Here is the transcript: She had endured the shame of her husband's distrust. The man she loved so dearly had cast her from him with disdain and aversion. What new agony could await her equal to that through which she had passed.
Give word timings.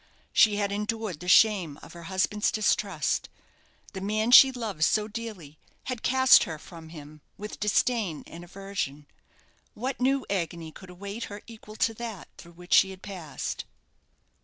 She 0.33 0.55
had 0.55 0.71
endured 0.71 1.19
the 1.19 1.27
shame 1.27 1.77
of 1.83 1.93
her 1.93 2.05
husband's 2.05 2.51
distrust. 2.51 3.29
The 3.93 4.01
man 4.01 4.31
she 4.31 4.51
loved 4.51 4.83
so 4.83 5.07
dearly 5.07 5.59
had 5.83 6.01
cast 6.01 6.45
her 6.45 6.57
from 6.57 6.89
him 6.89 7.21
with 7.37 7.59
disdain 7.59 8.23
and 8.25 8.43
aversion. 8.43 9.05
What 9.75 10.01
new 10.01 10.25
agony 10.27 10.71
could 10.71 10.89
await 10.89 11.25
her 11.25 11.43
equal 11.45 11.75
to 11.75 11.93
that 11.93 12.29
through 12.39 12.53
which 12.53 12.73
she 12.73 12.89
had 12.89 13.03
passed. 13.03 13.63